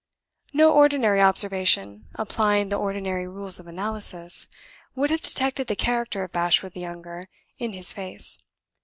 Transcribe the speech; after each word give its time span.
No 0.51 0.71
ordinary 0.73 1.21
observation, 1.21 2.07
applying 2.15 2.69
the 2.69 2.75
ordinary 2.75 3.27
rules 3.27 3.59
of 3.59 3.67
analysis, 3.67 4.47
would 4.95 5.11
have 5.11 5.21
detected 5.21 5.67
the 5.67 5.75
character 5.75 6.23
of 6.23 6.31
Bashwood 6.31 6.73
the 6.73 6.79
younger 6.79 7.29
in 7.59 7.73
his 7.73 7.93
face. 7.93 8.43